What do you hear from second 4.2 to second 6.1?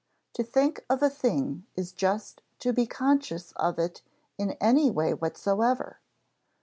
in any way whatsoever.